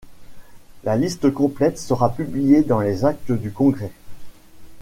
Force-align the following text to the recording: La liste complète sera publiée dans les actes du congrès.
La 0.83 0.97
liste 0.97 1.31
complète 1.31 1.77
sera 1.77 2.11
publiée 2.15 2.63
dans 2.63 2.79
les 2.79 3.05
actes 3.05 3.31
du 3.31 3.51
congrès. 3.51 3.91